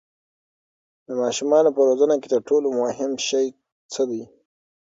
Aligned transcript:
د 1.07 1.09
ماشومانو 1.21 1.69
په 1.75 1.81
روزنه 1.89 2.15
کې 2.21 2.27
تر 2.33 2.41
ټولو 2.49 2.67
مهم 2.81 3.11
شی 3.27 3.45
څه 3.93 4.01
دی؟ 4.09 4.23